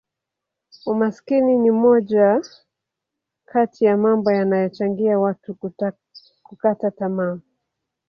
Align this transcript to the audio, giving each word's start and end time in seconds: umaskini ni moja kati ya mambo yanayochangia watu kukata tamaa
umaskini 0.85 1.55
ni 1.57 1.71
moja 1.71 2.41
kati 3.45 3.85
ya 3.85 3.97
mambo 3.97 4.31
yanayochangia 4.31 5.19
watu 5.19 5.57
kukata 6.43 6.91
tamaa 6.91 7.39